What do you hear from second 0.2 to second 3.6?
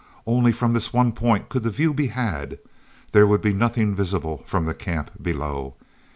Only from this one point could the view be had—there would be